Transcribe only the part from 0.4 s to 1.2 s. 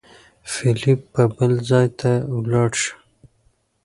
فېلېپ